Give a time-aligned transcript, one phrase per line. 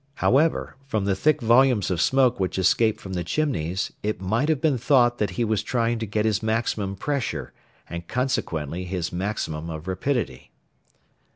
[0.15, 4.59] However, from the thick volumes of smoke which escaped from the chimneys, it might have
[4.59, 7.53] been thought that he was trying to get his maximum pressure,
[7.87, 10.49] and, consequently his maximum of rapidity.